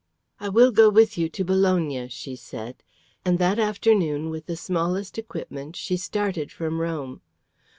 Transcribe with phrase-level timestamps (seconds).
[0.39, 2.81] "I will go with you to Bologna," she said;
[3.23, 7.21] and that afternoon with the smallest equipment she started from Rome.